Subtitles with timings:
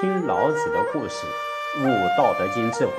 [0.00, 1.26] 听老子的故事，
[1.80, 1.82] 悟
[2.16, 2.92] 《道德经》智慧。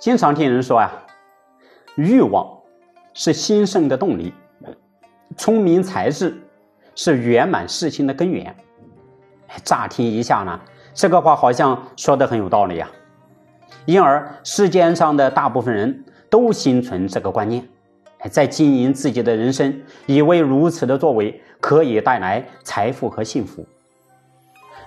[0.00, 1.06] 经常听人说啊，
[1.96, 2.44] 欲望
[3.14, 4.34] 是兴盛的动力，
[5.36, 6.36] 聪明才智
[6.96, 8.56] 是圆满事情的根源。
[9.62, 10.60] 乍听一下呢，
[10.92, 12.90] 这个话好像说的很有道理啊。
[13.86, 17.68] 因而世间上的大部分人都心存这个观念。
[18.30, 23.64] 在经营自己的人生，以为如此的作为可以带来财富和幸福。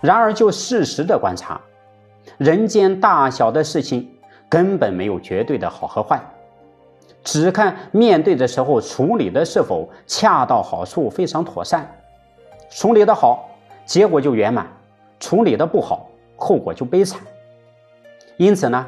[0.02, 1.62] 然而，就事实的观察，
[2.38, 4.10] 人间大小的事情
[4.50, 6.20] 根本没有绝对的好和坏，
[7.24, 11.90] 只看面对的时候处理的是否恰到好处、非常妥善。
[12.70, 13.50] 处理的好，
[13.86, 14.66] 结果就圆满；
[15.20, 17.22] 处理的不好，后果就悲惨。
[18.38, 18.86] 因此呢，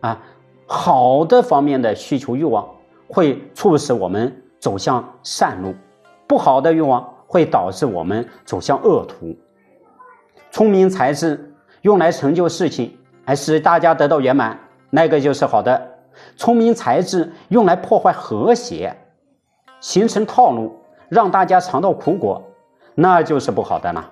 [0.00, 0.20] 啊，
[0.66, 2.68] 好的方面的需求欲望。
[3.12, 5.74] 会促使我们走向善路，
[6.28, 9.36] 不好的欲望会导致我们走向恶途。
[10.52, 11.52] 聪明才智
[11.82, 14.58] 用来成就事情，还使大家得到圆满，
[14.90, 15.76] 那个就是好的；
[16.36, 18.96] 聪明才智用来破坏和谐，
[19.80, 20.76] 形成套路，
[21.08, 22.42] 让大家尝到苦果，
[22.94, 24.08] 那就是不好的了。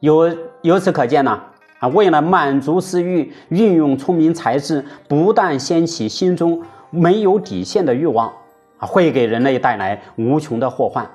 [0.00, 1.42] 由由此可见呢，
[1.78, 6.62] 啊，为了满足私欲，运用聪明才智，不但掀起心中。
[6.94, 8.32] 没有底线的欲望
[8.78, 11.08] 啊，会给人类带来无穷的祸患，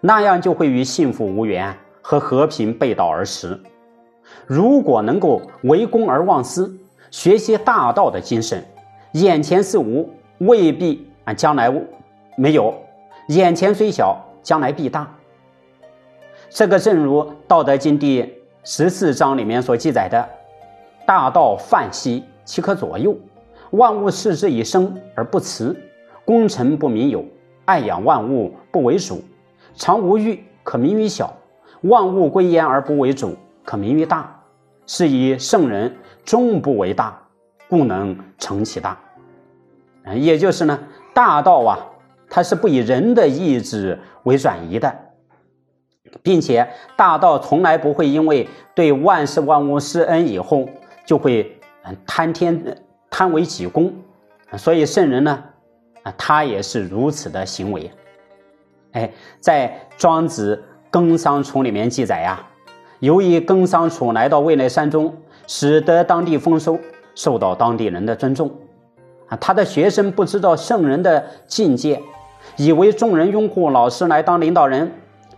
[0.00, 3.60] 那样就会与幸福无缘和和平背道而驰。
[4.46, 6.72] 如果能够为公而忘私，
[7.10, 8.64] 学习大道的精神，
[9.12, 11.84] 眼前是无，未必啊将来无
[12.36, 12.72] 没有；
[13.28, 15.08] 眼前虽小，将来必大。
[16.50, 20.28] 这个正如《道德经》第十四章里面所记载的
[21.06, 23.16] ：“大道泛兮，其可左右？”
[23.70, 25.76] 万物视之以生而不辞，
[26.24, 27.24] 功成不名有，
[27.64, 29.22] 爱养万物不为主，
[29.74, 31.36] 常无欲可名于小，
[31.82, 34.32] 万物归焉而不为主，可名于大。
[34.88, 37.20] 是以圣人终不为大，
[37.68, 38.96] 故能成其大。
[40.04, 40.78] 嗯也就是呢，
[41.12, 41.76] 大道啊，
[42.30, 44.96] 它是不以人的意志为转移的，
[46.22, 50.68] 并且大道从来不会因为对万事万物施恩以后，
[51.04, 51.58] 就会
[52.06, 52.85] 贪天。
[53.10, 53.92] 贪为己功，
[54.58, 55.42] 所以圣人呢，
[56.02, 57.90] 啊，他也是如此的行为。
[58.92, 60.56] 哎，在《庄子·
[60.90, 62.46] 耕桑处》里面记载呀，
[63.00, 65.14] 由于耕桑处来到未来山中，
[65.46, 66.78] 使得当地丰收，
[67.14, 68.50] 受到当地人的尊重。
[69.28, 72.02] 啊，他的学生不知道圣人的境界，
[72.56, 74.92] 以为众人拥护老师来当领导人，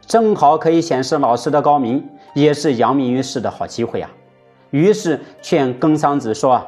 [0.06, 4.10] 正好可以显示老师的高明，也是扬名于世的好机会啊。
[4.70, 6.64] 于是劝耕桑子说。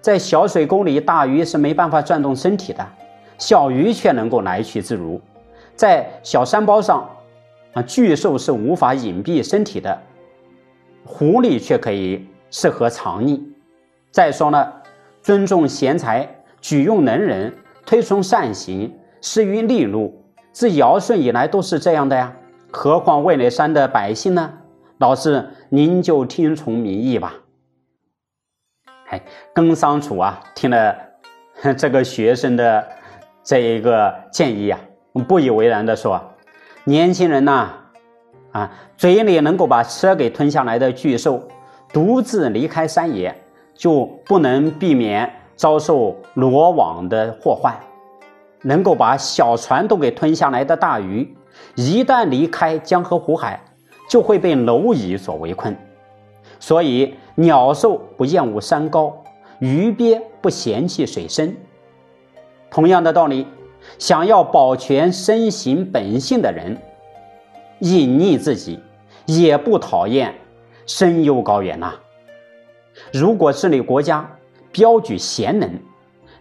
[0.00, 2.86] 在小水沟里，大鱼是没办法转动身体的，
[3.36, 5.20] 小鱼却能够来去自如；
[5.76, 7.08] 在小山包上，
[7.74, 10.00] 啊，巨兽是无法隐蔽身体的，
[11.04, 13.40] 狐狸却可以适合藏匿。
[14.10, 14.72] 再说呢，
[15.22, 16.28] 尊重贤才，
[16.60, 17.52] 举用能人，
[17.84, 22.34] 推崇善行，施于利禄，自尧舜以来都是这样的呀。
[22.72, 24.50] 何况渭内山的百姓呢？
[24.98, 27.34] 老师，您就听从民意吧。
[29.10, 29.20] 哎，
[29.52, 30.96] 耕桑楚啊，听了
[31.76, 32.86] 这个学生的
[33.42, 34.78] 这一个建议啊，
[35.26, 36.22] 不以为然的说
[36.84, 37.70] ：“年轻人呐，
[38.52, 41.42] 啊，嘴里能够把车给吞下来的巨兽，
[41.92, 43.34] 独自离开山野，
[43.74, 47.72] 就不能避免遭受罗网的祸患；
[48.62, 51.36] 能够把小船都给吞下来的大鱼，
[51.74, 53.60] 一旦离开江河湖海，
[54.08, 55.76] 就会被蝼蚁所围困。”
[56.60, 59.24] 所以，鸟兽不厌恶山高，
[59.58, 61.56] 鱼鳖不嫌弃水深。
[62.70, 63.46] 同样的道理，
[63.98, 66.76] 想要保全身形本性的人，
[67.78, 68.78] 隐匿自己，
[69.24, 70.34] 也不讨厌
[70.86, 71.94] 深幽高远呐。
[73.10, 74.30] 如果治理国家，
[74.70, 75.68] 标举贤能，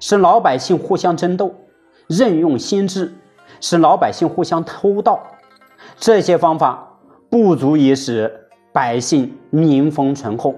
[0.01, 1.55] 使老百姓互相争斗，
[2.07, 3.13] 任用心智，
[3.61, 5.23] 使老百姓互相偷盗，
[5.97, 6.99] 这些方法
[7.29, 8.38] 不足以使。
[8.71, 10.55] 百姓民风淳厚，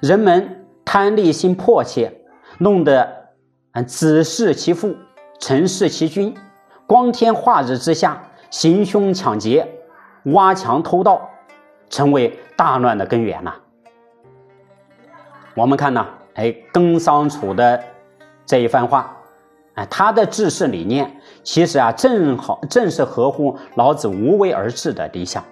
[0.00, 2.12] 人们贪利心迫切，
[2.58, 3.30] 弄得
[3.72, 4.94] 啊子弑其父，
[5.40, 6.34] 臣弑其君，
[6.86, 9.68] 光天化日之下行凶抢劫、
[10.26, 11.28] 挖墙偷盗，
[11.90, 13.54] 成为大乱的根源呐。
[15.54, 17.82] 我们看呢，哎，耕桑楚的
[18.44, 19.16] 这一番话，
[19.74, 25.42] 哎，他的治世理念其实啊，正好正是合乎老子无为而治的理想。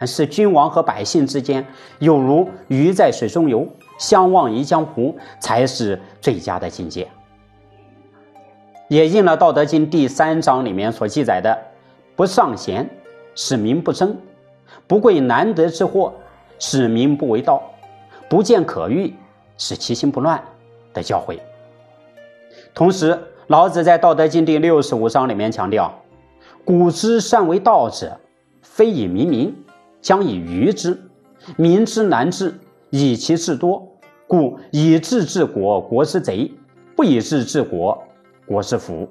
[0.00, 1.64] 是君王和百姓之间，
[1.98, 3.66] 有如鱼在水中游，
[3.98, 7.08] 相忘于江湖，才是最佳的境界。
[8.88, 11.56] 也应了《道德经》第三章里面所记载的
[12.14, 12.88] ：“不尚贤，
[13.34, 14.08] 使民不争；
[14.86, 16.12] 不贵难得之货，
[16.58, 17.62] 使民不为盗；
[18.28, 19.14] 不见可欲，
[19.56, 20.42] 使其心不乱
[20.92, 21.38] 的教诲。
[22.74, 25.92] 同时，老子在《道德经》第六十五章里面强调
[26.62, 28.20] ：“古之善为道者，
[28.60, 29.63] 非以明民，
[30.04, 31.00] 将以愚之。
[31.56, 32.54] 民之难治，
[32.90, 33.90] 以其智多。
[34.26, 36.52] 故以智治国，国之贼；
[36.94, 38.02] 不以智治国，
[38.46, 39.08] 国之福。”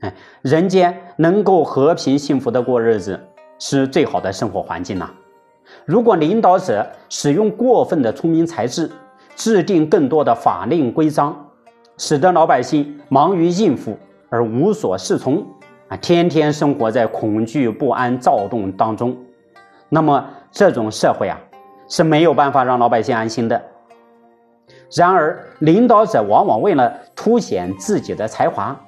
[0.00, 3.18] 哎，人间能够和平幸福的过日子，
[3.58, 5.10] 是最好的生活环境呐。
[5.86, 8.90] 如果领导者使用过分的聪明才智，
[9.36, 11.48] 制定更多的法令规章，
[11.96, 13.96] 使得老百姓忙于应付
[14.28, 15.46] 而无所适从，
[15.96, 19.16] 天天生活在恐惧不安、躁动当中，
[19.88, 21.38] 那么这种社会啊
[21.88, 23.62] 是没有办法让老百姓安心的。
[24.94, 28.78] 然而，领导者往往为了凸显自己的才华。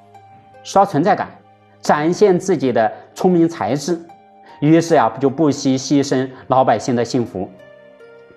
[0.63, 1.29] 刷存在感，
[1.83, 4.01] 展现自己的聪明才智，
[4.61, 7.47] 于是呀，就不惜牺牲老百姓的幸福，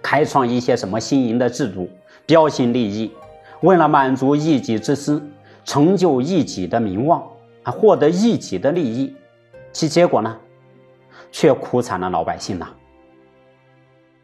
[0.01, 1.89] 开创一些什么新颖的制度，
[2.25, 3.11] 标新立异，
[3.61, 5.25] 为了满足一己之私，
[5.63, 7.23] 成就一己的名望，
[7.71, 9.15] 获得一己的利益，
[9.71, 10.37] 其结果呢，
[11.31, 12.67] 却苦惨了老百姓呐。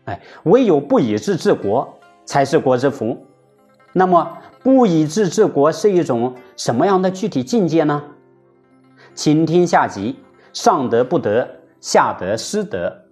[0.05, 3.17] 哎，唯有不以治治国，才是国之福。
[3.91, 4.37] 那么。
[4.63, 8.01] 不以治治国是一种什么样的具体境界呢？
[9.13, 10.17] 请听下集：
[10.53, 11.45] 上德不德，
[11.81, 13.02] 下德失德。